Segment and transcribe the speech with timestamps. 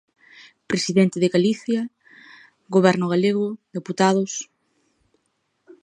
[0.71, 1.81] Presidente de Galicia,
[2.75, 4.31] Goberno galego, deputados.